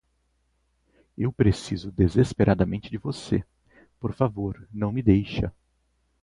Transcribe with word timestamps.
Eu 1.15 1.31
preciso 1.31 1.91
desesperadamente 1.91 2.89
de 2.89 2.97
você, 2.97 3.45
por 3.99 4.13
favor 4.15 4.67
não 4.73 4.91
me 4.91 5.03
deixa 5.03 5.53